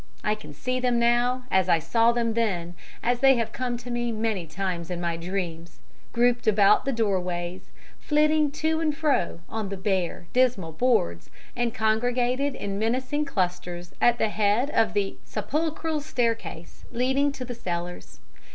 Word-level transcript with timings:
I 0.23 0.33
can 0.33 0.51
see 0.51 0.79
them 0.79 0.97
now, 0.97 1.43
as 1.51 1.69
I 1.69 1.77
saw 1.77 2.11
them 2.11 2.33
then, 2.33 2.73
as 3.03 3.19
they 3.19 3.35
have 3.35 3.51
come 3.53 3.77
to 3.77 3.91
me 3.91 4.11
many 4.11 4.47
times 4.47 4.89
in 4.89 4.99
my 4.99 5.15
dreams, 5.15 5.77
grouped 6.11 6.47
about 6.47 6.85
the 6.85 6.91
doorways, 6.91 7.69
flitting 7.99 8.49
to 8.53 8.79
and 8.79 8.97
fro 8.97 9.41
on 9.47 9.69
the 9.69 9.77
bare, 9.77 10.25
dismal 10.33 10.71
boards, 10.71 11.29
and 11.55 11.71
congregated 11.71 12.55
in 12.55 12.79
menacing 12.79 13.25
clusters 13.25 13.93
at 14.01 14.17
the 14.17 14.29
head 14.29 14.71
of 14.71 14.93
the 14.95 15.17
sepulchral 15.23 16.01
staircase 16.01 16.83
leading 16.91 17.31
to 17.33 17.45
the 17.45 17.53
cellars. 17.53 18.21